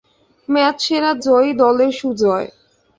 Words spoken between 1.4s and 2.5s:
দলের সুজয়।